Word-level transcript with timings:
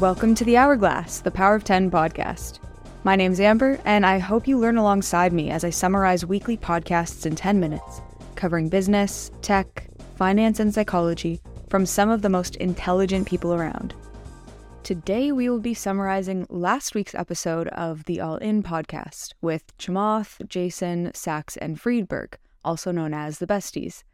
Welcome 0.00 0.34
to 0.34 0.44
the 0.44 0.58
Hourglass, 0.58 1.20
the 1.20 1.30
Power 1.30 1.54
of 1.54 1.64
10 1.64 1.90
podcast. 1.90 2.58
My 3.02 3.16
name's 3.16 3.40
Amber, 3.40 3.80
and 3.86 4.04
I 4.04 4.18
hope 4.18 4.46
you 4.46 4.58
learn 4.58 4.76
alongside 4.76 5.32
me 5.32 5.50
as 5.50 5.64
I 5.64 5.70
summarize 5.70 6.26
weekly 6.26 6.58
podcasts 6.58 7.24
in 7.24 7.34
10 7.34 7.58
minutes, 7.58 8.02
covering 8.34 8.68
business, 8.68 9.30
tech, 9.40 9.88
finance, 10.16 10.60
and 10.60 10.74
psychology 10.74 11.40
from 11.70 11.86
some 11.86 12.10
of 12.10 12.20
the 12.20 12.28
most 12.28 12.56
intelligent 12.56 13.26
people 13.26 13.54
around. 13.54 13.94
Today, 14.82 15.32
we 15.32 15.48
will 15.48 15.60
be 15.60 15.72
summarizing 15.72 16.46
last 16.50 16.94
week's 16.94 17.14
episode 17.14 17.68
of 17.68 18.04
the 18.04 18.20
All 18.20 18.36
In 18.36 18.62
podcast 18.62 19.32
with 19.40 19.74
Chamath, 19.78 20.46
Jason, 20.46 21.10
Sacks, 21.14 21.56
and 21.56 21.80
Friedberg, 21.80 22.36
also 22.62 22.92
known 22.92 23.14
as 23.14 23.38
the 23.38 23.46
Besties. 23.46 24.04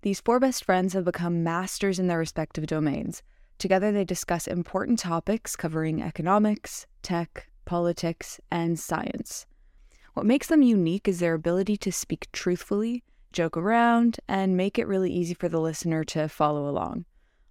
These 0.00 0.22
four 0.22 0.40
best 0.40 0.64
friends 0.64 0.94
have 0.94 1.04
become 1.04 1.44
masters 1.44 1.98
in 1.98 2.06
their 2.06 2.18
respective 2.18 2.66
domains 2.66 3.22
Together, 3.58 3.90
they 3.90 4.04
discuss 4.04 4.46
important 4.46 5.00
topics 5.00 5.56
covering 5.56 6.00
economics, 6.00 6.86
tech, 7.02 7.48
politics, 7.64 8.40
and 8.52 8.78
science. 8.78 9.46
What 10.14 10.26
makes 10.26 10.46
them 10.46 10.62
unique 10.62 11.08
is 11.08 11.18
their 11.18 11.34
ability 11.34 11.76
to 11.78 11.90
speak 11.90 12.28
truthfully, 12.32 13.02
joke 13.32 13.56
around, 13.56 14.20
and 14.28 14.56
make 14.56 14.78
it 14.78 14.86
really 14.86 15.12
easy 15.12 15.34
for 15.34 15.48
the 15.48 15.60
listener 15.60 16.04
to 16.04 16.28
follow 16.28 16.68
along. 16.68 17.04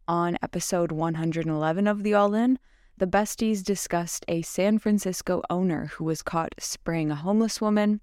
On 0.08 0.38
episode 0.42 0.94
111 0.94 1.88
of 1.88 2.04
The 2.04 2.14
All 2.14 2.34
In, 2.34 2.58
the 2.98 3.06
besties 3.06 3.62
discussed 3.62 4.24
a 4.30 4.42
San 4.44 4.80
Francisco 4.80 5.44
owner 5.50 5.88
who 5.88 6.06
was 6.06 6.24
caught 6.24 6.56
spraying 6.58 7.12
a 7.12 7.16
homeless 7.16 7.60
woman, 7.60 8.00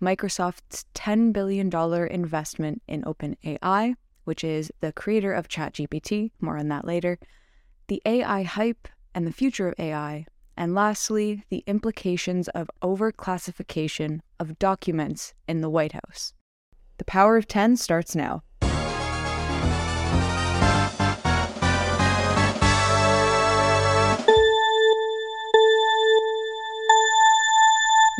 Microsoft's 0.00 0.84
$10 0.94 1.32
billion 1.32 1.74
investment 2.10 2.82
in 2.86 3.02
OpenAI, 3.02 3.94
which 4.24 4.44
is 4.44 4.70
the 4.80 4.92
creator 4.92 5.32
of 5.32 5.48
ChatGPT, 5.48 6.32
more 6.40 6.58
on 6.58 6.68
that 6.68 6.84
later, 6.84 7.18
the 7.88 8.02
AI 8.04 8.42
hype 8.42 8.88
and 9.14 9.26
the 9.26 9.32
future 9.32 9.68
of 9.68 9.74
AI, 9.78 10.26
and 10.56 10.74
lastly, 10.74 11.44
the 11.50 11.62
implications 11.66 12.48
of 12.48 12.70
overclassification 12.82 14.20
of 14.40 14.58
documents 14.58 15.34
in 15.46 15.60
the 15.60 15.70
White 15.70 15.92
House. 15.92 16.32
The 16.98 17.04
Power 17.04 17.36
of 17.36 17.46
10 17.46 17.76
starts 17.76 18.16
now. 18.16 18.42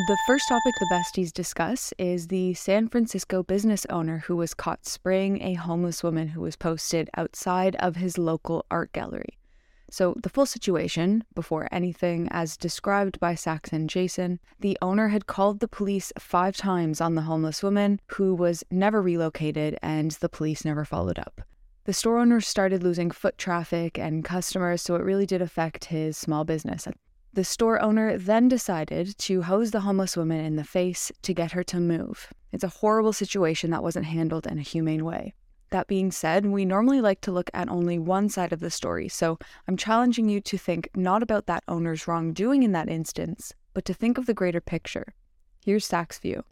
The 0.08 0.18
first 0.28 0.48
topic 0.48 0.74
the 0.78 0.86
besties 0.92 1.32
discuss 1.32 1.92
is 1.98 2.28
the 2.28 2.54
San 2.54 2.88
Francisco 2.88 3.42
business 3.42 3.84
owner 3.90 4.18
who 4.18 4.36
was 4.36 4.54
caught 4.54 4.86
spraying 4.86 5.42
a 5.42 5.54
homeless 5.54 6.04
woman 6.04 6.28
who 6.28 6.42
was 6.42 6.54
posted 6.54 7.10
outside 7.16 7.74
of 7.76 7.96
his 7.96 8.16
local 8.16 8.64
art 8.70 8.92
gallery. 8.92 9.36
So, 9.90 10.14
the 10.22 10.28
full 10.28 10.46
situation, 10.46 11.24
before 11.34 11.68
anything, 11.70 12.28
as 12.30 12.56
described 12.56 13.20
by 13.20 13.34
Saxon 13.34 13.86
Jason, 13.86 14.40
the 14.58 14.76
owner 14.82 15.08
had 15.08 15.26
called 15.26 15.60
the 15.60 15.68
police 15.68 16.12
five 16.18 16.56
times 16.56 17.00
on 17.00 17.14
the 17.14 17.22
homeless 17.22 17.62
woman, 17.62 18.00
who 18.08 18.34
was 18.34 18.64
never 18.70 19.00
relocated, 19.00 19.78
and 19.82 20.10
the 20.12 20.28
police 20.28 20.64
never 20.64 20.84
followed 20.84 21.18
up. 21.18 21.40
The 21.84 21.92
store 21.92 22.18
owner 22.18 22.40
started 22.40 22.82
losing 22.82 23.12
foot 23.12 23.38
traffic 23.38 23.96
and 23.96 24.24
customers, 24.24 24.82
so 24.82 24.96
it 24.96 25.02
really 25.02 25.24
did 25.24 25.40
affect 25.40 25.84
his 25.84 26.16
small 26.16 26.44
business. 26.44 26.88
The 27.32 27.44
store 27.44 27.80
owner 27.80 28.18
then 28.18 28.48
decided 28.48 29.16
to 29.18 29.42
hose 29.42 29.70
the 29.70 29.80
homeless 29.80 30.16
woman 30.16 30.44
in 30.44 30.56
the 30.56 30.64
face 30.64 31.12
to 31.22 31.32
get 31.32 31.52
her 31.52 31.62
to 31.64 31.78
move. 31.78 32.32
It's 32.50 32.64
a 32.64 32.68
horrible 32.68 33.12
situation 33.12 33.70
that 33.70 33.84
wasn't 33.84 34.06
handled 34.06 34.46
in 34.46 34.58
a 34.58 34.62
humane 34.62 35.04
way. 35.04 35.34
That 35.76 35.88
being 35.88 36.10
said, 36.10 36.46
we 36.46 36.64
normally 36.64 37.02
like 37.02 37.20
to 37.20 37.30
look 37.30 37.50
at 37.52 37.68
only 37.68 37.98
one 37.98 38.30
side 38.30 38.50
of 38.50 38.60
the 38.60 38.70
story, 38.70 39.08
so 39.08 39.38
I'm 39.68 39.76
challenging 39.76 40.26
you 40.26 40.40
to 40.40 40.56
think 40.56 40.88
not 40.96 41.22
about 41.22 41.44
that 41.48 41.64
owner's 41.68 42.08
wrongdoing 42.08 42.62
in 42.62 42.72
that 42.72 42.88
instance, 42.88 43.52
but 43.74 43.84
to 43.84 43.92
think 43.92 44.16
of 44.16 44.24
the 44.24 44.32
greater 44.32 44.62
picture. 44.62 45.12
Here's 45.62 45.84
Sacks' 45.84 46.18
view. 46.18 46.44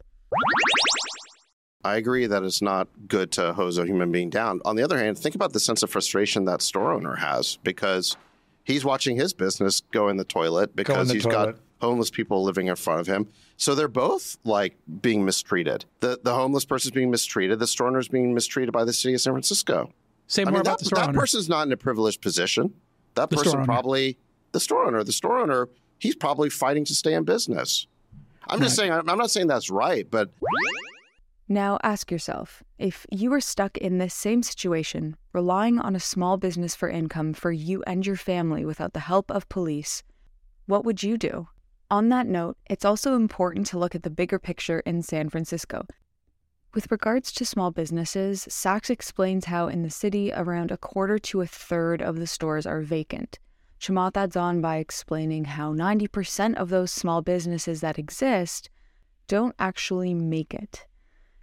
I 1.83 1.95
agree 1.95 2.27
that 2.27 2.43
it's 2.43 2.61
not 2.61 2.87
good 3.07 3.31
to 3.31 3.53
hose 3.53 3.79
a 3.79 3.85
human 3.87 4.11
being 4.11 4.29
down. 4.29 4.61
On 4.63 4.75
the 4.75 4.83
other 4.83 4.99
hand, 4.99 5.17
think 5.17 5.33
about 5.33 5.53
the 5.53 5.59
sense 5.59 5.81
of 5.81 5.89
frustration 5.89 6.45
that 6.45 6.61
store 6.61 6.93
owner 6.93 7.15
has 7.15 7.57
because 7.63 8.15
he's 8.63 8.85
watching 8.85 9.15
his 9.15 9.33
business 9.33 9.81
go 9.91 10.07
in 10.07 10.17
the 10.17 10.23
toilet 10.23 10.75
because 10.75 11.07
the 11.07 11.15
he's 11.15 11.23
toilet. 11.23 11.33
got 11.33 11.55
homeless 11.81 12.09
people 12.09 12.43
living 12.43 12.67
in 12.67 12.75
front 12.75 13.01
of 13.01 13.07
him. 13.07 13.27
So 13.57 13.75
they're 13.75 13.87
both 13.87 14.37
like 14.43 14.77
being 15.01 15.25
mistreated. 15.25 15.85
The 15.99 16.19
the 16.23 16.33
homeless 16.33 16.65
person's 16.65 16.91
being 16.91 17.11
mistreated. 17.11 17.59
The 17.59 17.67
store 17.67 17.87
owner's 17.87 18.07
being 18.07 18.33
mistreated 18.33 18.73
by 18.73 18.83
the 18.85 18.93
city 18.93 19.13
of 19.13 19.21
San 19.21 19.33
Francisco. 19.33 19.91
Say 20.27 20.41
I 20.41 20.45
more 20.45 20.53
mean, 20.53 20.61
about 20.61 20.79
that, 20.79 20.79
the 20.79 20.85
store 20.85 20.99
that 20.99 21.09
owner. 21.09 21.19
person's 21.19 21.49
not 21.49 21.67
in 21.67 21.71
a 21.71 21.77
privileged 21.77 22.21
position. 22.21 22.73
That 23.15 23.29
The 23.29 23.37
person 23.37 23.63
probably 23.65 24.17
the 24.51 24.59
store 24.59 24.85
owner. 24.85 25.03
The 25.03 25.11
store 25.11 25.39
owner, 25.39 25.69
he's 25.99 26.15
probably 26.15 26.49
fighting 26.49 26.85
to 26.85 26.95
stay 26.95 27.13
in 27.13 27.23
business. 27.23 27.87
I'm 28.47 28.59
just 28.59 28.75
saying. 28.75 28.91
I'm 28.91 29.09
I'm 29.09 29.17
not 29.17 29.31
saying 29.31 29.47
that's 29.47 29.69
right, 29.69 30.09
but 30.09 30.29
Now 31.47 31.77
ask 31.83 32.11
yourself 32.11 32.63
if 32.79 33.05
you 33.11 33.29
were 33.29 33.41
stuck 33.41 33.77
in 33.77 33.99
this 33.99 34.13
same 34.13 34.41
situation, 34.43 35.15
relying 35.31 35.79
on 35.79 35.95
a 35.95 35.99
small 35.99 36.37
business 36.37 36.75
for 36.75 36.89
income 36.89 37.33
for 37.33 37.51
you 37.51 37.83
and 37.85 38.05
your 38.05 38.15
family 38.15 38.65
without 38.65 38.93
the 38.93 39.01
help 39.01 39.29
of 39.31 39.47
police, 39.49 40.03
what 40.65 40.83
would 40.83 41.03
you 41.03 41.17
do? 41.17 41.47
On 41.91 42.09
that 42.09 42.25
note, 42.25 42.57
it's 42.67 42.85
also 42.85 43.15
important 43.15 43.67
to 43.67 43.77
look 43.77 43.93
at 43.93 44.03
the 44.03 44.09
bigger 44.09 44.39
picture 44.39 44.79
in 44.81 45.03
San 45.03 45.29
Francisco. 45.29 45.85
With 46.73 46.91
regards 46.91 47.31
to 47.33 47.45
small 47.45 47.71
businesses, 47.71 48.47
Sacks 48.49 48.89
explains 48.89 49.45
how 49.45 49.67
in 49.67 49.83
the 49.83 49.89
city, 49.89 50.31
around 50.33 50.71
a 50.71 50.77
quarter 50.77 51.19
to 51.19 51.41
a 51.41 51.47
third 51.47 52.01
of 52.01 52.17
the 52.17 52.27
stores 52.27 52.65
are 52.65 52.81
vacant. 52.81 53.39
Chamath 53.79 54.17
adds 54.17 54.35
on 54.35 54.61
by 54.61 54.77
explaining 54.77 55.45
how 55.45 55.73
90% 55.73 56.55
of 56.55 56.69
those 56.69 56.91
small 56.91 57.21
businesses 57.21 57.81
that 57.81 57.99
exist 57.99 58.69
don't 59.27 59.55
actually 59.59 60.13
make 60.13 60.53
it. 60.53 60.85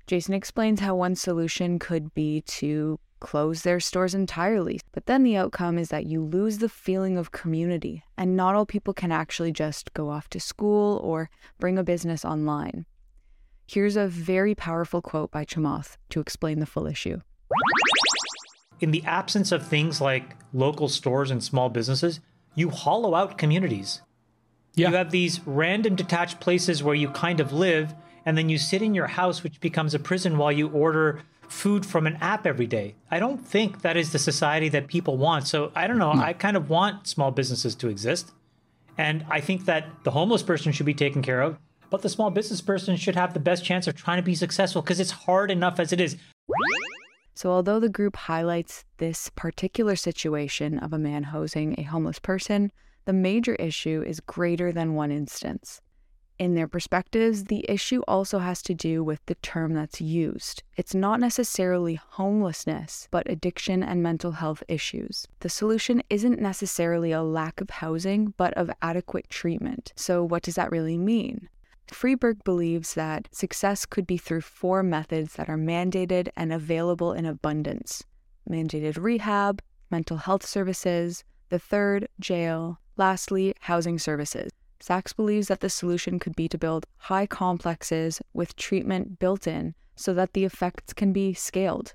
Jason 0.06 0.34
explains 0.34 0.80
how 0.80 0.96
one 0.96 1.14
solution 1.14 1.78
could 1.78 2.12
be 2.14 2.42
to 2.42 2.98
close 3.22 3.62
their 3.62 3.78
stores 3.78 4.14
entirely, 4.14 4.80
but 4.90 5.06
then 5.06 5.22
the 5.22 5.36
outcome 5.36 5.78
is 5.78 5.90
that 5.90 6.06
you 6.06 6.20
lose 6.20 6.58
the 6.58 6.68
feeling 6.68 7.16
of 7.16 7.30
community, 7.30 8.02
and 8.18 8.36
not 8.36 8.56
all 8.56 8.66
people 8.66 8.92
can 8.92 9.12
actually 9.12 9.52
just 9.52 9.94
go 9.94 10.10
off 10.10 10.28
to 10.28 10.40
school 10.40 10.98
or 11.04 11.30
bring 11.60 11.78
a 11.78 11.84
business 11.84 12.24
online. 12.24 12.84
Here's 13.68 13.96
a 13.96 14.08
very 14.08 14.56
powerful 14.56 15.00
quote 15.00 15.30
by 15.30 15.44
Chamath 15.44 15.96
to 16.10 16.18
explain 16.20 16.58
the 16.58 16.66
full 16.66 16.88
issue. 16.88 17.20
in 18.82 18.90
the 18.90 19.04
absence 19.04 19.52
of 19.52 19.64
things 19.64 20.00
like 20.00 20.36
local 20.52 20.88
stores 20.88 21.30
and 21.30 21.42
small 21.42 21.68
businesses, 21.68 22.18
you 22.56 22.68
hollow 22.68 23.14
out 23.14 23.38
communities. 23.38 24.02
Yeah. 24.74 24.88
You 24.88 24.96
have 24.96 25.10
these 25.12 25.40
random 25.46 25.94
detached 25.94 26.40
places 26.40 26.82
where 26.82 26.94
you 26.94 27.08
kind 27.10 27.38
of 27.38 27.52
live, 27.52 27.94
and 28.24 28.36
then 28.36 28.48
you 28.48 28.58
sit 28.58 28.82
in 28.82 28.94
your 28.94 29.06
house, 29.06 29.42
which 29.42 29.60
becomes 29.60 29.94
a 29.94 29.98
prison 29.98 30.38
while 30.38 30.52
you 30.52 30.68
order 30.68 31.22
food 31.48 31.84
from 31.84 32.06
an 32.06 32.16
app 32.20 32.46
every 32.46 32.66
day. 32.66 32.94
I 33.10 33.18
don't 33.18 33.38
think 33.38 33.82
that 33.82 33.96
is 33.96 34.12
the 34.12 34.18
society 34.18 34.68
that 34.70 34.86
people 34.86 35.18
want. 35.18 35.46
So 35.46 35.70
I 35.74 35.86
don't 35.86 35.98
know. 35.98 36.12
Hmm. 36.12 36.20
I 36.20 36.32
kind 36.32 36.56
of 36.56 36.70
want 36.70 37.06
small 37.06 37.30
businesses 37.30 37.74
to 37.76 37.88
exist. 37.88 38.32
And 38.98 39.24
I 39.30 39.40
think 39.40 39.64
that 39.66 39.86
the 40.04 40.10
homeless 40.10 40.42
person 40.42 40.72
should 40.72 40.86
be 40.86 40.94
taken 40.94 41.22
care 41.22 41.42
of, 41.42 41.58
but 41.90 42.02
the 42.02 42.08
small 42.08 42.30
business 42.30 42.60
person 42.60 42.96
should 42.96 43.16
have 43.16 43.34
the 43.34 43.40
best 43.40 43.64
chance 43.64 43.86
of 43.86 43.94
trying 43.94 44.18
to 44.18 44.22
be 44.22 44.34
successful 44.34 44.82
because 44.82 45.00
it's 45.00 45.10
hard 45.10 45.50
enough 45.50 45.80
as 45.80 45.92
it 45.92 46.00
is. 46.00 46.16
So, 47.34 47.50
although 47.50 47.80
the 47.80 47.88
group 47.88 48.16
highlights 48.16 48.84
this 48.98 49.30
particular 49.30 49.96
situation 49.96 50.78
of 50.78 50.92
a 50.92 50.98
man 50.98 51.24
hosing 51.24 51.74
a 51.78 51.82
homeless 51.82 52.18
person, 52.18 52.70
the 53.06 53.12
major 53.12 53.54
issue 53.54 54.02
is 54.06 54.20
greater 54.20 54.72
than 54.72 54.94
one 54.94 55.10
instance. 55.10 55.80
In 56.42 56.56
their 56.56 56.66
perspectives, 56.66 57.44
the 57.44 57.64
issue 57.68 58.00
also 58.08 58.40
has 58.40 58.62
to 58.62 58.74
do 58.74 59.04
with 59.04 59.24
the 59.26 59.36
term 59.36 59.74
that's 59.74 60.00
used. 60.00 60.64
It's 60.76 60.92
not 60.92 61.20
necessarily 61.20 61.94
homelessness, 61.94 63.06
but 63.12 63.30
addiction 63.30 63.80
and 63.84 64.02
mental 64.02 64.32
health 64.32 64.64
issues. 64.66 65.28
The 65.38 65.48
solution 65.48 66.02
isn't 66.10 66.40
necessarily 66.40 67.12
a 67.12 67.22
lack 67.22 67.60
of 67.60 67.70
housing, 67.70 68.34
but 68.36 68.52
of 68.54 68.72
adequate 68.82 69.30
treatment. 69.30 69.92
So, 69.94 70.24
what 70.24 70.42
does 70.42 70.56
that 70.56 70.72
really 70.72 70.98
mean? 70.98 71.48
Friedberg 71.86 72.42
believes 72.42 72.94
that 72.94 73.28
success 73.30 73.86
could 73.86 74.08
be 74.08 74.18
through 74.18 74.40
four 74.40 74.82
methods 74.82 75.34
that 75.34 75.48
are 75.48 75.56
mandated 75.56 76.28
and 76.36 76.52
available 76.52 77.12
in 77.12 77.24
abundance 77.24 78.02
mandated 78.50 79.00
rehab, 79.00 79.62
mental 79.92 80.16
health 80.16 80.44
services, 80.44 81.22
the 81.50 81.60
third, 81.60 82.08
jail, 82.18 82.80
lastly, 82.96 83.54
housing 83.60 83.96
services. 83.96 84.50
Sacks 84.82 85.12
believes 85.12 85.46
that 85.46 85.60
the 85.60 85.70
solution 85.70 86.18
could 86.18 86.34
be 86.34 86.48
to 86.48 86.58
build 86.58 86.86
high 86.96 87.24
complexes 87.24 88.20
with 88.32 88.56
treatment 88.56 89.20
built 89.20 89.46
in 89.46 89.76
so 89.94 90.12
that 90.12 90.32
the 90.32 90.44
effects 90.44 90.92
can 90.92 91.12
be 91.12 91.32
scaled. 91.34 91.94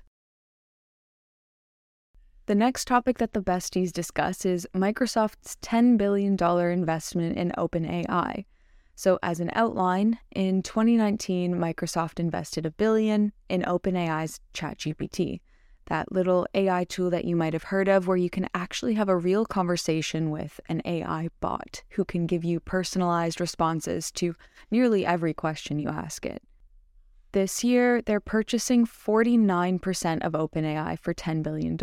The 2.46 2.54
next 2.54 2.86
topic 2.86 3.18
that 3.18 3.34
the 3.34 3.42
besties 3.42 3.92
discuss 3.92 4.46
is 4.46 4.66
Microsoft's 4.74 5.58
$10 5.60 5.98
billion 5.98 6.32
investment 6.72 7.36
in 7.36 7.52
OpenAI. 7.58 8.46
So, 8.94 9.18
as 9.22 9.38
an 9.38 9.50
outline, 9.52 10.18
in 10.34 10.62
2019, 10.62 11.56
Microsoft 11.56 12.18
invested 12.18 12.64
a 12.64 12.70
billion 12.70 13.32
in 13.50 13.64
OpenAI's 13.64 14.40
ChatGPT. 14.54 15.40
That 15.88 16.12
little 16.12 16.46
AI 16.54 16.84
tool 16.84 17.10
that 17.10 17.24
you 17.24 17.34
might 17.34 17.52
have 17.52 17.64
heard 17.64 17.88
of 17.88 18.06
where 18.06 18.16
you 18.16 18.30
can 18.30 18.48
actually 18.54 18.94
have 18.94 19.08
a 19.08 19.16
real 19.16 19.44
conversation 19.44 20.30
with 20.30 20.60
an 20.68 20.80
AI 20.84 21.28
bot 21.40 21.82
who 21.90 22.04
can 22.04 22.26
give 22.26 22.44
you 22.44 22.60
personalized 22.60 23.40
responses 23.40 24.10
to 24.12 24.34
nearly 24.70 25.04
every 25.04 25.34
question 25.34 25.78
you 25.78 25.88
ask 25.88 26.24
it. 26.24 26.42
This 27.32 27.62
year, 27.62 28.00
they're 28.00 28.20
purchasing 28.20 28.86
49% 28.86 30.22
of 30.22 30.32
OpenAI 30.32 30.98
for 30.98 31.12
$10 31.12 31.42
billion 31.42 31.76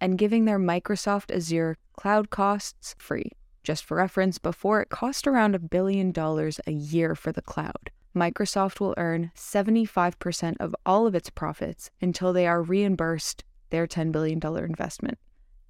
and 0.00 0.18
giving 0.18 0.44
their 0.44 0.58
Microsoft 0.58 1.34
Azure 1.34 1.76
cloud 1.96 2.30
costs 2.30 2.96
free. 2.98 3.30
Just 3.62 3.84
for 3.84 3.98
reference, 3.98 4.38
before 4.38 4.80
it 4.80 4.88
cost 4.88 5.26
around 5.26 5.54
a 5.54 5.60
billion 5.60 6.12
dollars 6.12 6.60
a 6.66 6.72
year 6.72 7.14
for 7.14 7.30
the 7.30 7.42
cloud. 7.42 7.90
Microsoft 8.14 8.80
will 8.80 8.94
earn 8.96 9.30
75% 9.36 10.56
of 10.58 10.74
all 10.84 11.06
of 11.06 11.14
its 11.14 11.30
profits 11.30 11.90
until 12.00 12.32
they 12.32 12.46
are 12.46 12.62
reimbursed 12.62 13.44
their 13.70 13.86
$10 13.86 14.10
billion 14.10 14.40
investment. 14.44 15.18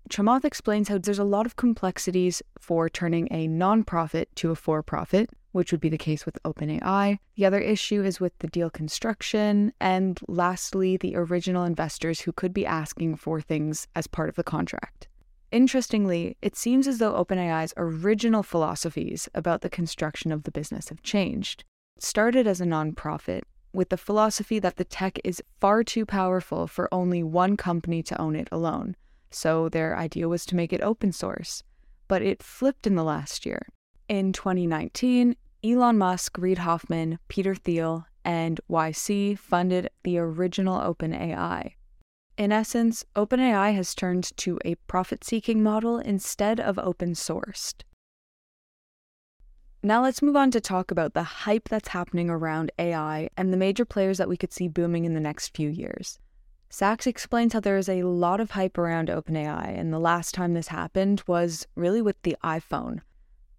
Chamath 0.08 0.44
explains 0.44 0.88
how 0.88 0.98
there's 0.98 1.18
a 1.18 1.24
lot 1.24 1.46
of 1.46 1.56
complexities 1.56 2.42
for 2.58 2.88
turning 2.88 3.28
a 3.30 3.46
nonprofit 3.46 4.26
to 4.36 4.50
a 4.50 4.56
for 4.56 4.82
profit, 4.82 5.30
which 5.52 5.70
would 5.70 5.80
be 5.80 5.88
the 5.88 5.98
case 5.98 6.26
with 6.26 6.42
OpenAI. 6.44 7.18
The 7.36 7.44
other 7.44 7.60
issue 7.60 8.02
is 8.02 8.18
with 8.18 8.36
the 8.38 8.48
deal 8.48 8.70
construction. 8.70 9.72
And 9.80 10.18
lastly, 10.26 10.96
the 10.96 11.14
original 11.16 11.64
investors 11.64 12.20
who 12.20 12.32
could 12.32 12.52
be 12.52 12.66
asking 12.66 13.16
for 13.16 13.40
things 13.40 13.86
as 13.94 14.06
part 14.06 14.28
of 14.28 14.34
the 14.34 14.42
contract. 14.42 15.08
Interestingly, 15.52 16.36
it 16.42 16.56
seems 16.56 16.88
as 16.88 16.98
though 16.98 17.12
OpenAI's 17.12 17.74
original 17.76 18.42
philosophies 18.42 19.28
about 19.34 19.60
the 19.60 19.70
construction 19.70 20.32
of 20.32 20.44
the 20.44 20.52
business 20.52 20.88
have 20.88 21.02
changed. 21.02 21.64
Started 21.98 22.46
as 22.46 22.60
a 22.60 22.64
nonprofit 22.64 23.42
with 23.72 23.90
the 23.90 23.96
philosophy 23.96 24.58
that 24.58 24.76
the 24.76 24.84
tech 24.84 25.18
is 25.24 25.42
far 25.60 25.84
too 25.84 26.04
powerful 26.04 26.66
for 26.66 26.92
only 26.92 27.22
one 27.22 27.56
company 27.56 28.02
to 28.02 28.20
own 28.20 28.34
it 28.34 28.48
alone. 28.50 28.96
So 29.30 29.68
their 29.68 29.96
idea 29.96 30.28
was 30.28 30.44
to 30.46 30.56
make 30.56 30.72
it 30.72 30.80
open 30.82 31.12
source. 31.12 31.62
But 32.08 32.22
it 32.22 32.42
flipped 32.42 32.86
in 32.86 32.96
the 32.96 33.04
last 33.04 33.46
year. 33.46 33.66
In 34.08 34.32
2019, 34.32 35.36
Elon 35.62 35.98
Musk, 35.98 36.36
Reid 36.38 36.58
Hoffman, 36.58 37.18
Peter 37.28 37.54
Thiel, 37.54 38.06
and 38.24 38.60
YC 38.68 39.38
funded 39.38 39.88
the 40.02 40.18
original 40.18 40.80
OpenAI. 40.80 41.74
In 42.36 42.52
essence, 42.52 43.04
OpenAI 43.14 43.74
has 43.74 43.94
turned 43.94 44.36
to 44.38 44.58
a 44.64 44.74
profit 44.86 45.22
seeking 45.22 45.62
model 45.62 45.98
instead 45.98 46.58
of 46.58 46.78
open 46.78 47.12
sourced. 47.12 47.82
Now 49.82 50.02
let's 50.02 50.20
move 50.20 50.36
on 50.36 50.50
to 50.50 50.60
talk 50.60 50.90
about 50.90 51.14
the 51.14 51.22
hype 51.22 51.70
that's 51.70 51.88
happening 51.88 52.28
around 52.28 52.70
AI 52.78 53.30
and 53.38 53.50
the 53.50 53.56
major 53.56 53.86
players 53.86 54.18
that 54.18 54.28
we 54.28 54.36
could 54.36 54.52
see 54.52 54.68
booming 54.68 55.06
in 55.06 55.14
the 55.14 55.20
next 55.20 55.56
few 55.56 55.70
years. 55.70 56.18
Sacks 56.68 57.06
explains 57.06 57.54
how 57.54 57.60
there 57.60 57.78
is 57.78 57.88
a 57.88 58.02
lot 58.02 58.40
of 58.40 58.50
hype 58.50 58.76
around 58.76 59.08
OpenAI, 59.08 59.78
and 59.78 59.90
the 59.90 59.98
last 59.98 60.34
time 60.34 60.52
this 60.52 60.68
happened 60.68 61.22
was 61.26 61.66
really 61.76 62.02
with 62.02 62.20
the 62.22 62.36
iPhone. 62.44 63.00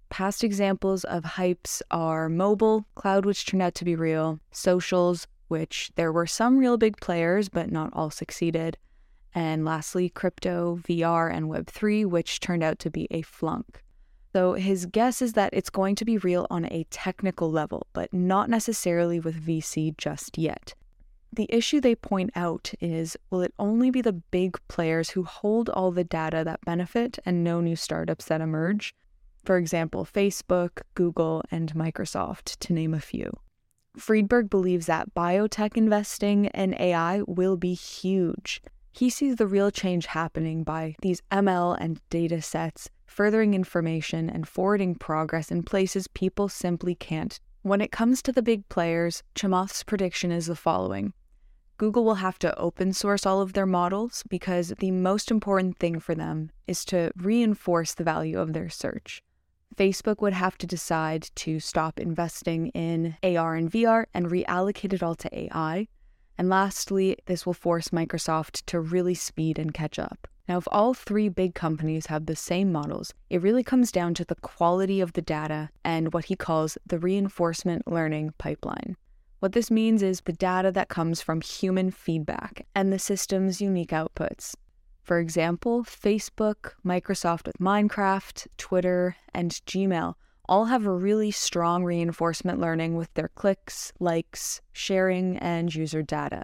Past 0.09 0.44
examples 0.44 1.03
of 1.06 1.23
hypes 1.23 1.81
are 1.89 2.29
mobile, 2.29 2.85
cloud, 2.94 3.25
which 3.25 3.47
turned 3.47 3.63
out 3.63 3.74
to 3.75 3.85
be 3.85 3.95
real, 3.95 4.39
socials, 4.51 5.25
which 5.47 5.91
there 5.95 6.12
were 6.12 6.27
some 6.27 6.59
real 6.59 6.77
big 6.77 6.97
players, 7.01 7.50
but 7.50 7.71
not 7.71 7.89
all 7.94 8.12
succeeded, 8.12 8.77
and 9.33 9.65
lastly, 9.65 10.07
crypto, 10.07 10.79
VR, 10.88 11.33
and 11.33 11.47
Web3, 11.47 12.06
which 12.06 12.39
turned 12.39 12.62
out 12.62 12.77
to 12.77 12.91
be 12.91 13.07
a 13.09 13.24
flunk. 13.24 13.81
So 14.33 14.54
his 14.54 14.86
guess 14.86 15.22
is 15.22 15.33
that 15.33 15.54
it's 15.54 15.69
going 15.69 15.95
to 15.95 16.06
be 16.06 16.18
real 16.18 16.48
on 16.50 16.66
a 16.66 16.86
technical 16.89 17.51
level, 17.51 17.88
but 17.94 18.13
not 18.13 18.50
necessarily 18.50 19.19
with 19.19 19.45
VC 19.45 19.95
just 19.98 20.38
yet. 20.38 20.74
The 21.33 21.48
issue 21.50 21.80
they 21.80 21.95
point 21.95 22.31
out 22.36 22.74
is 22.80 23.18
will 23.30 23.42
it 23.42 23.54
only 23.57 23.89
be 23.89 24.01
the 24.01 24.13
big 24.13 24.57
players 24.68 25.12
who 25.12 25.24
hold 25.24 25.69
all 25.69 25.92
the 25.92 26.04
data 26.04 26.44
that 26.45 26.66
benefit 26.66 27.19
and 27.25 27.44
no 27.44 27.62
new 27.62 27.75
startups 27.75 28.25
that 28.25 28.42
emerge? 28.42 28.94
For 29.44 29.57
example, 29.57 30.06
Facebook, 30.06 30.81
Google, 30.94 31.44
and 31.50 31.74
Microsoft, 31.74 32.57
to 32.60 32.74
name 32.74 32.94
a 32.94 33.00
few. 33.00 33.31
Friedberg 33.98 34.50
believes 34.50 34.86
that 34.86 35.13
biotech 35.13 35.75
investing 35.75 36.45
in 36.45 36.80
AI 36.80 37.22
will 37.27 37.57
be 37.57 37.74
huge. 37.74 38.62
He 38.94 39.10
sees 39.10 39.38
the 39.38 39.48
real 39.48 39.72
change 39.72 40.07
happening 40.07 40.63
by 40.63 40.95
these 41.01 41.22
ML 41.31 41.77
and 41.80 42.00
data 42.10 42.42
sets 42.42 42.89
furthering 43.12 43.54
information 43.54 44.30
and 44.30 44.48
forwarding 44.48 44.96
progress 44.96 45.52
in 45.52 45.63
places 45.63 46.08
people 46.08 46.48
simply 46.48 46.96
can't. 46.96 47.40
When 47.62 47.81
it 47.81 47.92
comes 47.92 48.22
to 48.24 48.31
the 48.31 48.42
big 48.42 48.68
players, 48.69 49.22
Chamath's 49.36 49.84
prediction 49.84 50.31
is 50.31 50.48
the 50.48 50.56
following 50.56 51.13
Google 51.78 52.06
will 52.06 52.16
have 52.16 52.40
to 52.40 52.58
open 52.58 52.94
source 52.94 53.25
all 53.25 53.42
of 53.42 53.54
their 53.54 53.66
models 53.66 54.24
because 54.30 54.72
the 54.78 54.92
most 54.92 55.30
important 55.30 55.78
thing 55.78 56.00
for 56.00 56.16
them 56.16 56.52
is 56.68 56.86
to 56.86 57.12
reinforce 57.18 57.94
the 57.94 58.04
value 58.04 58.40
of 58.40 58.54
their 58.54 58.69
search. 58.69 59.22
Facebook 59.75 60.22
would 60.22 60.34
have 60.34 60.58
to 60.60 60.68
decide 60.68 61.30
to 61.36 61.60
stop 61.60 62.00
investing 62.00 62.68
in 62.68 63.18
AR 63.24 63.56
and 63.56 63.72
VR 63.72 64.06
and 64.13 64.28
reallocate 64.28 64.94
it 64.94 65.04
all 65.04 65.16
to 65.16 65.30
AI. 65.38 65.88
And 66.38 66.50
lastly, 66.50 67.18
this 67.25 67.46
will 67.46 67.54
force 67.54 67.90
Microsoft 67.90 68.63
to 68.68 68.80
really 68.80 69.16
speed 69.16 69.58
and 69.58 69.74
catch 69.74 69.98
up. 70.00 70.28
Now, 70.47 70.57
if 70.57 70.67
all 70.71 70.93
three 70.93 71.29
big 71.29 71.55
companies 71.55 72.07
have 72.07 72.25
the 72.25 72.35
same 72.35 72.71
models, 72.71 73.13
it 73.29 73.41
really 73.41 73.63
comes 73.63 73.91
down 73.91 74.13
to 74.15 74.25
the 74.25 74.35
quality 74.35 74.99
of 74.99 75.13
the 75.13 75.21
data 75.21 75.69
and 75.83 76.13
what 76.13 76.25
he 76.25 76.35
calls 76.35 76.77
the 76.85 76.99
reinforcement 76.99 77.88
learning 77.88 78.33
pipeline. 78.38 78.97
What 79.39 79.53
this 79.53 79.71
means 79.71 80.03
is 80.03 80.21
the 80.21 80.33
data 80.33 80.71
that 80.71 80.89
comes 80.89 81.21
from 81.21 81.41
human 81.41 81.89
feedback 81.89 82.67
and 82.75 82.91
the 82.91 82.99
system's 82.99 83.61
unique 83.61 83.89
outputs. 83.89 84.55
For 85.01 85.19
example, 85.19 85.83
Facebook, 85.83 86.73
Microsoft 86.85 87.47
with 87.47 87.57
Minecraft, 87.57 88.47
Twitter, 88.57 89.15
and 89.33 89.51
Gmail 89.51 90.13
all 90.47 90.65
have 90.65 90.85
a 90.85 90.91
really 90.91 91.31
strong 91.31 91.83
reinforcement 91.83 92.59
learning 92.59 92.95
with 92.95 93.13
their 93.13 93.29
clicks, 93.29 93.93
likes, 93.99 94.61
sharing, 94.71 95.38
and 95.38 95.73
user 95.73 96.03
data. 96.03 96.43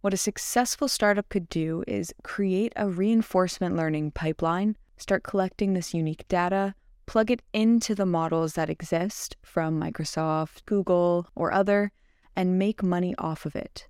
What 0.00 0.14
a 0.14 0.16
successful 0.16 0.86
startup 0.86 1.28
could 1.28 1.48
do 1.48 1.82
is 1.88 2.14
create 2.22 2.72
a 2.76 2.88
reinforcement 2.88 3.74
learning 3.74 4.12
pipeline, 4.12 4.76
start 4.96 5.24
collecting 5.24 5.74
this 5.74 5.92
unique 5.92 6.26
data, 6.28 6.76
plug 7.06 7.32
it 7.32 7.42
into 7.52 7.96
the 7.96 8.06
models 8.06 8.52
that 8.52 8.70
exist 8.70 9.36
from 9.42 9.80
Microsoft, 9.80 10.64
Google, 10.66 11.26
or 11.34 11.52
other, 11.52 11.90
and 12.36 12.60
make 12.60 12.80
money 12.80 13.12
off 13.18 13.44
of 13.44 13.56
it. 13.56 13.88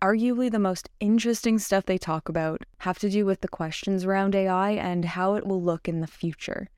Arguably, 0.00 0.48
the 0.48 0.60
most 0.60 0.88
interesting 1.00 1.58
stuff 1.58 1.86
they 1.86 1.98
talk 1.98 2.28
about 2.28 2.62
have 2.78 3.00
to 3.00 3.10
do 3.10 3.26
with 3.26 3.40
the 3.40 3.48
questions 3.48 4.04
around 4.04 4.36
AI 4.36 4.70
and 4.70 5.04
how 5.04 5.34
it 5.34 5.44
will 5.44 5.60
look 5.60 5.88
in 5.88 6.00
the 6.00 6.06
future. 6.06 6.68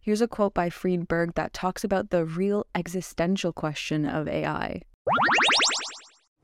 Here's 0.00 0.22
a 0.22 0.28
quote 0.28 0.54
by 0.54 0.70
Friedberg 0.70 1.34
that 1.34 1.52
talks 1.52 1.84
about 1.84 2.08
the 2.08 2.24
real 2.24 2.66
existential 2.74 3.52
question 3.52 4.06
of 4.06 4.26
AI. 4.26 4.80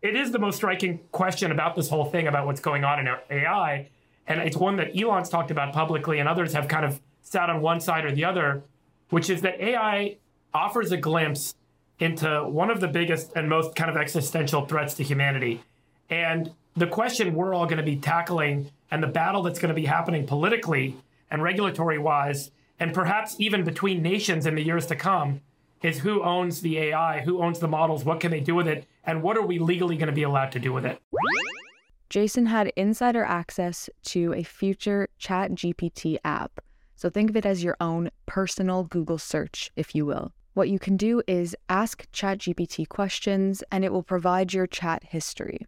It 0.08 0.16
is 0.16 0.32
the 0.32 0.38
most 0.38 0.56
striking 0.56 1.00
question 1.12 1.52
about 1.52 1.76
this 1.76 1.90
whole 1.90 2.06
thing 2.06 2.28
about 2.28 2.46
what's 2.46 2.62
going 2.62 2.82
on 2.82 2.98
in 2.98 3.14
AI. 3.30 3.90
And 4.26 4.40
it's 4.40 4.56
one 4.56 4.76
that 4.76 4.98
Elon's 4.98 5.28
talked 5.28 5.50
about 5.50 5.74
publicly, 5.74 6.18
and 6.18 6.26
others 6.26 6.54
have 6.54 6.66
kind 6.66 6.86
of 6.86 6.98
sat 7.20 7.50
on 7.50 7.60
one 7.60 7.78
side 7.78 8.06
or 8.06 8.12
the 8.12 8.24
other, 8.24 8.62
which 9.10 9.28
is 9.28 9.42
that 9.42 9.60
AI 9.60 10.16
offers 10.54 10.92
a 10.92 10.96
glimpse 10.96 11.54
into 11.98 12.42
one 12.44 12.70
of 12.70 12.80
the 12.80 12.88
biggest 12.88 13.32
and 13.36 13.50
most 13.50 13.76
kind 13.76 13.90
of 13.90 13.98
existential 13.98 14.64
threats 14.64 14.94
to 14.94 15.02
humanity. 15.02 15.60
And 16.08 16.52
the 16.74 16.86
question 16.86 17.34
we're 17.34 17.52
all 17.52 17.66
going 17.66 17.76
to 17.76 17.82
be 17.82 17.96
tackling 17.96 18.70
and 18.90 19.02
the 19.02 19.08
battle 19.08 19.42
that's 19.42 19.58
going 19.58 19.74
to 19.74 19.78
be 19.78 19.84
happening 19.84 20.26
politically 20.26 20.96
and 21.30 21.42
regulatory 21.42 21.98
wise, 21.98 22.50
and 22.80 22.94
perhaps 22.94 23.36
even 23.38 23.62
between 23.62 24.00
nations 24.00 24.46
in 24.46 24.54
the 24.54 24.62
years 24.62 24.86
to 24.86 24.96
come, 24.96 25.42
is 25.82 26.00
who 26.00 26.22
owns 26.22 26.60
the 26.60 26.78
AI, 26.78 27.20
who 27.20 27.42
owns 27.42 27.58
the 27.58 27.68
models, 27.68 28.04
what 28.04 28.20
can 28.20 28.30
they 28.30 28.40
do 28.40 28.54
with 28.54 28.68
it, 28.68 28.86
and 29.04 29.22
what 29.22 29.36
are 29.36 29.46
we 29.46 29.58
legally 29.58 29.96
going 29.96 30.08
to 30.08 30.12
be 30.12 30.22
allowed 30.22 30.52
to 30.52 30.58
do 30.58 30.72
with 30.72 30.84
it? 30.84 31.00
Jason 32.10 32.46
had 32.46 32.72
insider 32.74 33.22
access 33.22 33.90
to 34.02 34.32
a 34.32 34.42
future 34.42 35.08
Chat 35.18 35.52
GPT 35.52 36.18
app. 36.24 36.60
So 36.96 37.10
think 37.10 37.30
of 37.30 37.36
it 37.36 37.46
as 37.46 37.62
your 37.62 37.76
own 37.80 38.10
personal 38.26 38.84
Google 38.84 39.18
search, 39.18 39.70
if 39.76 39.94
you 39.94 40.04
will. 40.04 40.32
What 40.54 40.68
you 40.68 40.80
can 40.80 40.96
do 40.96 41.22
is 41.28 41.54
ask 41.68 42.10
ChatGPT 42.10 42.88
questions 42.88 43.62
and 43.70 43.84
it 43.84 43.92
will 43.92 44.02
provide 44.02 44.52
your 44.52 44.66
chat 44.66 45.04
history. 45.04 45.66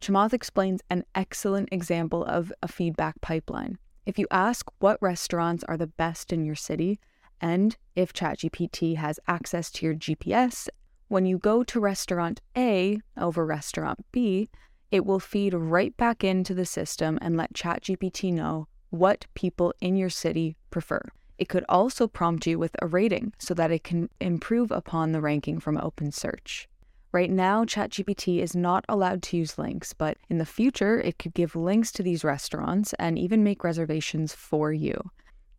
Chamath 0.00 0.32
explains 0.32 0.82
an 0.90 1.04
excellent 1.16 1.70
example 1.72 2.24
of 2.24 2.52
a 2.62 2.68
feedback 2.68 3.20
pipeline. 3.20 3.78
If 4.04 4.18
you 4.18 4.28
ask 4.30 4.70
what 4.78 5.02
restaurants 5.02 5.64
are 5.64 5.76
the 5.76 5.88
best 5.88 6.32
in 6.32 6.44
your 6.44 6.54
city, 6.54 7.00
and 7.40 7.76
if 7.94 8.12
ChatGPT 8.12 8.96
has 8.96 9.20
access 9.26 9.70
to 9.72 9.86
your 9.86 9.94
GPS, 9.94 10.68
when 11.08 11.26
you 11.26 11.38
go 11.38 11.62
to 11.64 11.80
restaurant 11.80 12.40
A 12.56 13.00
over 13.16 13.46
restaurant 13.46 14.04
B, 14.12 14.48
it 14.90 15.04
will 15.04 15.20
feed 15.20 15.54
right 15.54 15.96
back 15.96 16.24
into 16.24 16.54
the 16.54 16.66
system 16.66 17.18
and 17.20 17.36
let 17.36 17.52
ChatGPT 17.54 18.32
know 18.32 18.68
what 18.90 19.26
people 19.34 19.74
in 19.80 19.96
your 19.96 20.10
city 20.10 20.56
prefer. 20.70 21.00
It 21.38 21.48
could 21.48 21.64
also 21.68 22.06
prompt 22.06 22.46
you 22.46 22.58
with 22.58 22.74
a 22.80 22.86
rating 22.86 23.34
so 23.38 23.52
that 23.54 23.70
it 23.70 23.84
can 23.84 24.08
improve 24.20 24.70
upon 24.70 25.12
the 25.12 25.20
ranking 25.20 25.60
from 25.60 25.76
OpenSearch. 25.76 26.66
Right 27.12 27.30
now, 27.30 27.64
ChatGPT 27.64 28.40
is 28.42 28.54
not 28.54 28.84
allowed 28.88 29.22
to 29.24 29.36
use 29.36 29.58
links, 29.58 29.92
but 29.92 30.18
in 30.28 30.38
the 30.38 30.44
future, 30.44 31.00
it 31.00 31.18
could 31.18 31.34
give 31.34 31.56
links 31.56 31.92
to 31.92 32.02
these 32.02 32.24
restaurants 32.24 32.94
and 32.98 33.18
even 33.18 33.44
make 33.44 33.64
reservations 33.64 34.34
for 34.34 34.72
you. 34.72 35.10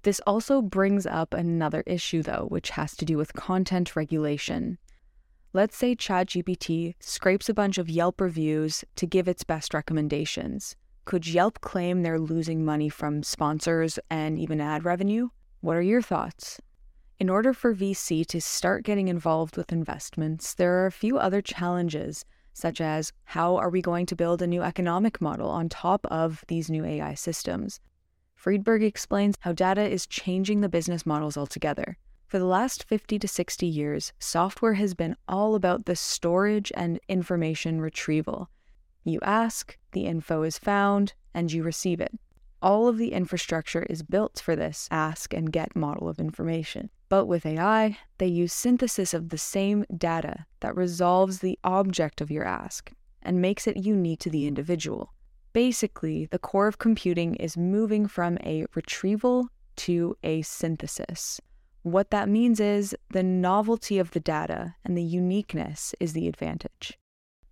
This 0.07 0.21
also 0.25 0.61
brings 0.61 1.05
up 1.05 1.33
another 1.33 1.83
issue, 1.85 2.23
though, 2.23 2.45
which 2.47 2.69
has 2.69 2.95
to 2.95 3.03
do 3.03 3.17
with 3.17 3.33
content 3.33 3.93
regulation. 3.93 4.77
Let's 5.51 5.75
say 5.75 5.97
ChatGPT 5.97 6.95
scrapes 7.01 7.49
a 7.49 7.53
bunch 7.53 7.77
of 7.77 7.89
Yelp 7.89 8.21
reviews 8.21 8.85
to 8.95 9.05
give 9.05 9.27
its 9.27 9.43
best 9.43 9.73
recommendations. 9.73 10.77
Could 11.03 11.27
Yelp 11.27 11.59
claim 11.59 12.03
they're 12.03 12.21
losing 12.21 12.63
money 12.63 12.87
from 12.87 13.21
sponsors 13.21 13.99
and 14.09 14.39
even 14.39 14.61
ad 14.61 14.85
revenue? 14.85 15.27
What 15.59 15.75
are 15.75 15.81
your 15.81 16.01
thoughts? 16.01 16.61
In 17.19 17.29
order 17.29 17.51
for 17.51 17.75
VC 17.75 18.25
to 18.27 18.39
start 18.39 18.85
getting 18.85 19.09
involved 19.09 19.57
with 19.57 19.73
investments, 19.73 20.53
there 20.53 20.71
are 20.75 20.85
a 20.85 21.01
few 21.03 21.17
other 21.17 21.41
challenges, 21.41 22.23
such 22.53 22.79
as 22.79 23.11
how 23.25 23.57
are 23.57 23.69
we 23.69 23.81
going 23.81 24.05
to 24.05 24.15
build 24.15 24.41
a 24.41 24.47
new 24.47 24.61
economic 24.61 25.19
model 25.19 25.49
on 25.49 25.67
top 25.67 26.05
of 26.05 26.45
these 26.47 26.69
new 26.69 26.85
AI 26.85 27.13
systems? 27.13 27.81
Friedberg 28.37 28.83
explains 28.83 29.35
how 29.39 29.51
data 29.51 29.81
is 29.81 30.05
changing 30.05 30.61
the 30.61 30.69
business 30.69 31.07
models 31.07 31.37
altogether. 31.37 31.97
For 32.27 32.37
the 32.37 32.45
last 32.45 32.83
50 32.83 33.17
to 33.17 33.27
60 33.27 33.65
years, 33.65 34.13
software 34.19 34.75
has 34.75 34.93
been 34.93 35.15
all 35.27 35.55
about 35.55 35.85
the 35.85 35.95
storage 35.95 36.71
and 36.75 36.99
information 37.09 37.81
retrieval. 37.81 38.51
You 39.03 39.19
ask, 39.23 39.75
the 39.91 40.05
info 40.05 40.43
is 40.43 40.59
found, 40.59 41.13
and 41.33 41.51
you 41.51 41.63
receive 41.63 41.99
it. 41.99 42.11
All 42.61 42.87
of 42.87 42.99
the 42.99 43.11
infrastructure 43.11 43.83
is 43.89 44.03
built 44.03 44.39
for 44.39 44.55
this 44.55 44.87
ask 44.91 45.33
and 45.33 45.51
get 45.51 45.75
model 45.75 46.07
of 46.07 46.19
information. 46.19 46.91
But 47.09 47.25
with 47.25 47.45
AI, 47.45 47.97
they 48.19 48.27
use 48.27 48.53
synthesis 48.53 49.15
of 49.15 49.29
the 49.29 49.37
same 49.39 49.83
data 49.97 50.45
that 50.59 50.75
resolves 50.75 51.39
the 51.39 51.57
object 51.63 52.21
of 52.21 52.29
your 52.29 52.45
ask 52.45 52.91
and 53.23 53.41
makes 53.41 53.65
it 53.65 53.77
unique 53.77 54.19
to 54.19 54.29
the 54.29 54.45
individual. 54.45 55.13
Basically, 55.53 56.25
the 56.25 56.39
core 56.39 56.67
of 56.67 56.77
computing 56.77 57.35
is 57.35 57.57
moving 57.57 58.07
from 58.07 58.37
a 58.43 58.65
retrieval 58.75 59.49
to 59.77 60.17
a 60.23 60.41
synthesis. 60.41 61.39
What 61.83 62.11
that 62.11 62.27
means 62.27 62.59
is 62.59 62.95
the 63.11 63.23
novelty 63.23 63.97
of 63.97 64.11
the 64.11 64.19
data 64.19 64.75
and 64.83 64.97
the 64.97 65.03
uniqueness 65.03 65.95
is 65.99 66.13
the 66.13 66.27
advantage. 66.27 66.97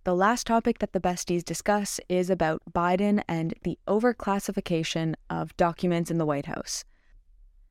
The 0.04 0.14
last 0.14 0.46
topic 0.46 0.78
that 0.78 0.92
the 0.92 1.00
besties 1.00 1.44
discuss 1.44 1.98
is 2.08 2.30
about 2.30 2.62
Biden 2.72 3.22
and 3.26 3.54
the 3.64 3.78
overclassification 3.88 5.14
of 5.28 5.56
documents 5.56 6.10
in 6.10 6.18
the 6.18 6.26
White 6.26 6.46
House. 6.46 6.84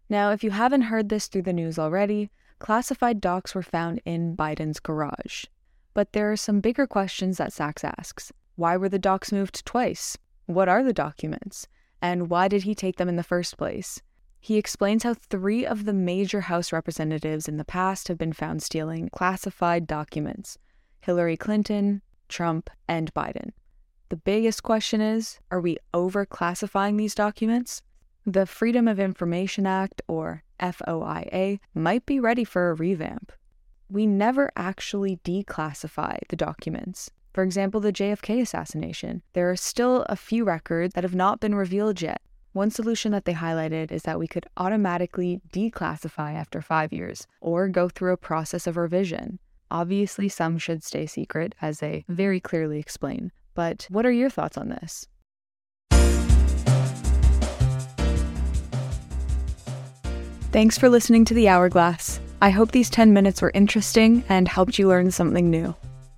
Now, 0.09 0.31
if 0.31 0.43
you 0.43 0.51
haven't 0.51 0.83
heard 0.83 1.09
this 1.09 1.27
through 1.27 1.43
the 1.43 1.53
news 1.53 1.79
already, 1.79 2.29
classified 2.59 3.21
docs 3.21 3.55
were 3.55 3.63
found 3.63 4.01
in 4.03 4.35
Biden's 4.35 4.79
garage. 4.79 5.45
But 5.93 6.11
there 6.11 6.31
are 6.31 6.35
some 6.35 6.59
bigger 6.59 6.85
questions 6.87 7.37
that 7.37 7.53
Sacks 7.53 7.83
asks. 7.83 8.33
Why 8.55 8.77
were 8.77 8.89
the 8.89 8.99
docs 8.99 9.31
moved 9.31 9.65
twice? 9.65 10.17
What 10.45 10.69
are 10.69 10.83
the 10.83 10.93
documents? 10.93 11.67
And 12.01 12.29
why 12.29 12.47
did 12.47 12.63
he 12.63 12.75
take 12.75 12.97
them 12.97 13.09
in 13.09 13.15
the 13.15 13.23
first 13.23 13.57
place? 13.57 14.01
He 14.39 14.57
explains 14.57 15.03
how 15.03 15.15
three 15.15 15.65
of 15.65 15.85
the 15.85 15.93
major 15.93 16.41
House 16.41 16.71
representatives 16.71 17.47
in 17.47 17.57
the 17.57 17.65
past 17.65 18.07
have 18.07 18.17
been 18.17 18.33
found 18.33 18.61
stealing 18.61 19.09
classified 19.09 19.87
documents 19.87 20.57
Hillary 21.01 21.35
Clinton, 21.35 22.01
Trump, 22.29 22.69
and 22.87 23.13
Biden. 23.13 23.51
The 24.09 24.17
biggest 24.17 24.63
question 24.63 25.01
is 25.01 25.39
are 25.49 25.59
we 25.59 25.77
overclassifying 25.93 26.97
these 26.97 27.15
documents? 27.15 27.81
The 28.25 28.45
Freedom 28.45 28.87
of 28.87 28.99
Information 28.99 29.65
Act, 29.65 30.01
or 30.07 30.43
FOIA, 30.59 31.59
might 31.73 32.05
be 32.05 32.19
ready 32.19 32.43
for 32.43 32.69
a 32.69 32.73
revamp. 32.75 33.31
We 33.89 34.07
never 34.07 34.51
actually 34.55 35.17
declassify 35.17 36.19
the 36.29 36.35
documents. 36.35 37.11
For 37.35 37.43
example, 37.43 37.81
the 37.81 37.91
JFK 37.91 38.41
assassination. 38.41 39.21
There 39.33 39.51
are 39.51 39.57
still 39.57 40.05
a 40.07 40.15
few 40.15 40.45
records 40.45 40.93
that 40.93 41.03
have 41.03 41.13
not 41.13 41.41
been 41.41 41.53
revealed 41.53 42.01
yet. 42.01 42.21
One 42.53 42.71
solution 42.71 43.11
that 43.11 43.25
they 43.25 43.33
highlighted 43.33 43.91
is 43.91 44.03
that 44.03 44.17
we 44.17 44.25
could 44.25 44.45
automatically 44.55 45.41
declassify 45.51 46.33
after 46.33 46.61
five 46.61 46.93
years 46.93 47.27
or 47.41 47.67
go 47.67 47.89
through 47.89 48.13
a 48.13 48.17
process 48.31 48.67
of 48.67 48.77
revision. 48.77 49.39
Obviously, 49.69 50.29
some 50.29 50.57
should 50.57 50.81
stay 50.81 51.05
secret, 51.05 51.55
as 51.61 51.81
they 51.81 52.05
very 52.07 52.39
clearly 52.39 52.79
explain. 52.79 53.33
But 53.53 53.85
what 53.89 54.05
are 54.05 54.13
your 54.13 54.29
thoughts 54.29 54.57
on 54.57 54.69
this? 54.69 55.05
Thanks 60.53 60.77
for 60.77 60.87
listening 60.87 61.25
to 61.25 61.33
The 61.33 61.49
Hourglass. 61.49 62.21
I 62.41 62.51
hope 62.51 62.71
these 62.71 62.89
10 62.89 63.11
minutes 63.11 63.41
were 63.41 63.51
interesting 63.53 64.23
and 64.29 64.47
helped 64.47 64.79
you 64.79 64.87
learn 64.87 65.11
something 65.11 65.49
new. 65.49 65.75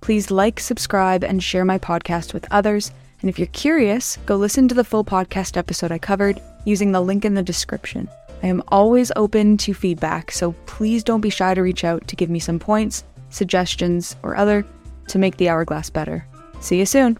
Please 0.08 0.30
like, 0.30 0.58
subscribe, 0.58 1.22
and 1.22 1.44
share 1.44 1.66
my 1.66 1.76
podcast 1.78 2.32
with 2.32 2.46
others. 2.50 2.92
And 3.20 3.28
if 3.28 3.38
you're 3.38 3.46
curious, 3.48 4.16
go 4.24 4.36
listen 4.36 4.66
to 4.68 4.74
the 4.74 4.82
full 4.82 5.04
podcast 5.04 5.58
episode 5.58 5.92
I 5.92 5.98
covered 5.98 6.40
using 6.64 6.92
the 6.92 7.02
link 7.02 7.26
in 7.26 7.34
the 7.34 7.42
description. 7.42 8.08
I 8.42 8.46
am 8.46 8.62
always 8.68 9.12
open 9.16 9.58
to 9.58 9.74
feedback, 9.74 10.32
so 10.32 10.52
please 10.64 11.04
don't 11.04 11.20
be 11.20 11.28
shy 11.28 11.52
to 11.52 11.60
reach 11.60 11.84
out 11.84 12.08
to 12.08 12.16
give 12.16 12.30
me 12.30 12.38
some 12.38 12.58
points 12.58 13.04
suggestions, 13.28 14.16
or 14.22 14.34
other 14.34 14.64
to 15.08 15.18
make 15.18 15.36
the 15.36 15.50
hourglass 15.50 15.90
better. 15.90 16.26
See 16.60 16.78
you 16.78 16.86
soon. 16.86 17.18